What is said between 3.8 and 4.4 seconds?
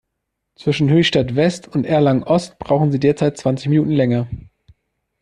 länger.